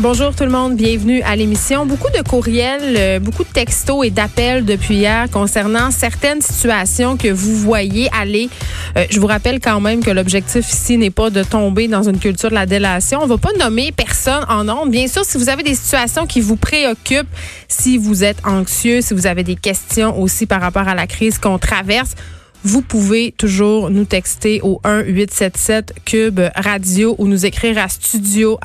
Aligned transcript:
Bonjour 0.00 0.32
tout 0.32 0.44
le 0.44 0.50
monde, 0.50 0.76
bienvenue 0.76 1.22
à 1.22 1.34
l'émission. 1.34 1.84
Beaucoup 1.84 2.12
de 2.16 2.22
courriels, 2.22 2.94
euh, 2.96 3.18
beaucoup 3.18 3.42
de 3.42 3.48
textos 3.48 4.06
et 4.06 4.10
d'appels 4.10 4.64
depuis 4.64 4.94
hier 4.94 5.28
concernant 5.28 5.90
certaines 5.90 6.40
situations 6.40 7.16
que 7.16 7.26
vous 7.26 7.56
voyez 7.56 8.08
aller. 8.16 8.48
Euh, 8.96 9.06
je 9.10 9.18
vous 9.18 9.26
rappelle 9.26 9.58
quand 9.58 9.80
même 9.80 10.04
que 10.04 10.12
l'objectif 10.12 10.72
ici 10.72 10.98
n'est 10.98 11.10
pas 11.10 11.30
de 11.30 11.42
tomber 11.42 11.88
dans 11.88 12.08
une 12.08 12.20
culture 12.20 12.48
de 12.48 12.54
la 12.54 12.64
délation. 12.64 13.18
On 13.20 13.26
va 13.26 13.38
pas 13.38 13.52
nommer 13.58 13.90
personne 13.90 14.44
en 14.48 14.62
nombre. 14.62 14.86
Bien 14.86 15.08
sûr, 15.08 15.24
si 15.24 15.36
vous 15.36 15.48
avez 15.48 15.64
des 15.64 15.74
situations 15.74 16.28
qui 16.28 16.40
vous 16.40 16.54
préoccupent, 16.54 17.34
si 17.66 17.98
vous 17.98 18.22
êtes 18.22 18.38
anxieux, 18.46 19.00
si 19.00 19.14
vous 19.14 19.26
avez 19.26 19.42
des 19.42 19.56
questions 19.56 20.16
aussi 20.22 20.46
par 20.46 20.60
rapport 20.60 20.86
à 20.86 20.94
la 20.94 21.08
crise 21.08 21.38
qu'on 21.38 21.58
traverse, 21.58 22.14
vous 22.64 22.82
pouvez 22.82 23.32
toujours 23.32 23.90
nous 23.90 24.04
texter 24.04 24.60
au 24.62 24.80
1-877 24.84 25.90
Cube 26.04 26.40
Radio 26.56 27.14
ou 27.18 27.26
nous 27.26 27.46
écrire 27.46 27.78
à 27.78 27.88
studio 27.88 28.58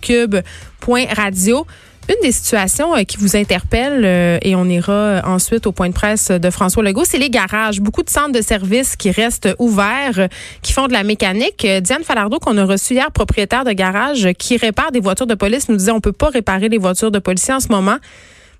cube.radio. 0.00 1.66
Une 2.08 2.16
des 2.20 2.32
situations 2.32 2.96
euh, 2.96 3.02
qui 3.04 3.16
vous 3.16 3.36
interpelle, 3.36 4.02
euh, 4.04 4.38
et 4.42 4.56
on 4.56 4.64
ira 4.64 4.92
euh, 4.92 5.20
ensuite 5.24 5.68
au 5.68 5.72
point 5.72 5.88
de 5.88 5.94
presse 5.94 6.32
de 6.32 6.50
François 6.50 6.82
Legault, 6.82 7.04
c'est 7.04 7.18
les 7.18 7.30
garages. 7.30 7.80
Beaucoup 7.80 8.02
de 8.02 8.10
centres 8.10 8.32
de 8.32 8.42
services 8.42 8.96
qui 8.96 9.12
restent 9.12 9.48
ouverts, 9.60 10.28
qui 10.62 10.72
font 10.72 10.88
de 10.88 10.92
la 10.92 11.04
mécanique. 11.04 11.64
Diane 11.80 12.02
Falardeau, 12.02 12.40
qu'on 12.40 12.58
a 12.58 12.64
reçu 12.64 12.94
hier, 12.94 13.12
propriétaire 13.12 13.64
de 13.64 13.72
garage, 13.72 14.28
qui 14.36 14.56
répare 14.56 14.90
des 14.90 15.00
voitures 15.00 15.28
de 15.28 15.34
police, 15.34 15.68
nous 15.68 15.76
disait 15.76 15.92
on 15.92 16.00
peut 16.00 16.12
pas 16.12 16.30
réparer 16.30 16.68
les 16.68 16.78
voitures 16.78 17.12
de 17.12 17.20
policiers 17.20 17.54
en 17.54 17.60
ce 17.60 17.68
moment 17.68 17.98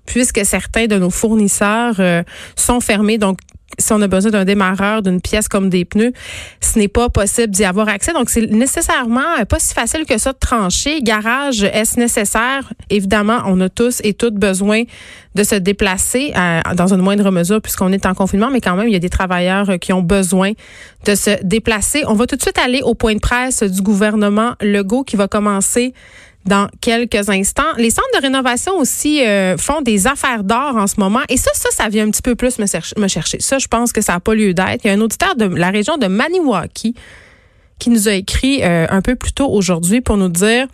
puisque 0.05 0.45
certains 0.45 0.87
de 0.87 0.97
nos 0.97 1.09
fournisseurs 1.09 1.95
sont 2.57 2.81
fermés. 2.81 3.17
Donc, 3.17 3.39
si 3.77 3.93
on 3.93 4.01
a 4.01 4.07
besoin 4.07 4.31
d'un 4.31 4.45
démarreur, 4.45 5.01
d'une 5.01 5.21
pièce 5.21 5.47
comme 5.47 5.69
des 5.69 5.85
pneus, 5.85 6.13
ce 6.61 6.79
n'est 6.79 6.87
pas 6.87 7.09
possible 7.09 7.49
d'y 7.49 7.65
avoir 7.65 7.87
accès. 7.89 8.13
Donc, 8.13 8.29
c'est 8.29 8.49
nécessairement 8.49 9.43
pas 9.47 9.59
si 9.59 9.73
facile 9.73 10.05
que 10.05 10.17
ça 10.17 10.33
de 10.33 10.37
trancher. 10.37 11.01
Garage, 11.01 11.63
est-ce 11.63 11.99
nécessaire? 11.99 12.73
Évidemment, 12.89 13.41
on 13.45 13.59
a 13.61 13.69
tous 13.69 14.01
et 14.03 14.13
toutes 14.13 14.35
besoin 14.35 14.83
de 15.35 15.43
se 15.43 15.55
déplacer 15.55 16.31
euh, 16.35 16.61
dans 16.75 16.93
une 16.93 17.01
moindre 17.01 17.31
mesure 17.31 17.61
puisqu'on 17.61 17.91
est 17.91 18.05
en 18.05 18.13
confinement, 18.13 18.49
mais 18.51 18.61
quand 18.61 18.75
même, 18.75 18.87
il 18.87 18.93
y 18.93 18.97
a 18.97 18.99
des 18.99 19.09
travailleurs 19.09 19.79
qui 19.79 19.93
ont 19.93 20.01
besoin 20.01 20.51
de 21.05 21.15
se 21.15 21.43
déplacer. 21.43 22.03
On 22.07 22.13
va 22.13 22.27
tout 22.27 22.35
de 22.35 22.41
suite 22.41 22.59
aller 22.59 22.81
au 22.83 22.93
point 22.93 23.15
de 23.15 23.19
presse 23.19 23.63
du 23.63 23.81
gouvernement 23.81 24.53
Legault 24.61 25.03
qui 25.03 25.15
va 25.15 25.27
commencer 25.27 25.93
dans 26.45 26.67
quelques 26.81 27.29
instants. 27.29 27.63
Les 27.77 27.89
centres 27.89 28.07
de 28.15 28.21
rénovation 28.21 28.77
aussi 28.77 29.25
euh, 29.25 29.57
font 29.57 29.81
des 29.81 30.07
affaires 30.07 30.43
d'or 30.43 30.75
en 30.75 30.87
ce 30.87 30.95
moment. 30.99 31.21
Et 31.29 31.37
ça, 31.37 31.51
ça, 31.53 31.69
ça 31.71 31.89
vient 31.89 32.05
un 32.07 32.11
petit 32.11 32.21
peu 32.21 32.35
plus 32.35 32.59
me, 32.59 32.65
chercher. 33.07 33.39
Ça, 33.39 33.59
je 33.59 33.67
pense 33.67 33.93
que 33.93 34.01
ça 34.01 34.13
n'a 34.13 34.19
pas 34.19 34.35
lieu 34.35 34.53
d'être. 34.53 34.83
Il 34.83 34.87
y 34.87 34.89
a 34.89 34.93
un 34.93 35.01
auditeur 35.01 35.35
de 35.35 35.45
la 35.45 35.69
région 35.69 35.97
de 35.97 36.07
Maniwaki 36.07 36.95
qui 37.79 37.89
nous 37.89 38.07
a 38.07 38.13
écrit 38.13 38.63
euh, 38.63 38.85
un 38.89 39.01
peu 39.01 39.15
plus 39.15 39.33
tôt 39.33 39.49
aujourd'hui 39.49 40.01
pour 40.01 40.17
nous 40.17 40.29
dire 40.29 40.67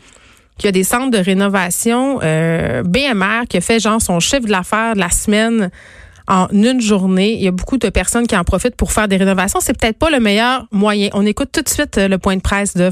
qu'il 0.58 0.68
y 0.68 0.70
a 0.70 0.74
des 0.74 0.84
centres 0.84 1.12
de 1.12 1.18
rénovation 1.18 2.20
euh, 2.22 2.84
BMR 2.84 3.48
qui 3.48 3.58
a 3.58 3.62
fait 3.62 3.80
genre 3.80 4.02
son 4.02 4.20
chiffre 4.20 4.46
de 4.46 4.52
l'affaire 4.52 4.96
de 4.96 5.00
la 5.00 5.10
semaine 5.10 5.72
en 6.28 6.48
une 6.52 6.82
journée. 6.82 7.34
Il 7.34 7.42
y 7.42 7.48
a 7.48 7.52
beaucoup 7.52 7.78
de 7.78 7.90
personnes 7.90 8.28
qui 8.28 8.38
en 8.38 8.44
profitent 8.44 8.76
pour 8.76 8.92
faire 8.92 9.08
des 9.08 9.18
rénovations. 9.18 9.60
C'est 9.62 9.78
peut-être 9.78 9.98
pas 9.98 10.10
le 10.10 10.20
meilleur 10.20 10.68
moyen. 10.72 11.10
On 11.14 11.26
écoute 11.26 11.50
tout 11.52 11.62
de 11.62 11.70
suite 11.70 11.98
le 11.98 12.18
point 12.18 12.36
de 12.36 12.42
presse 12.42 12.76
de 12.76 12.84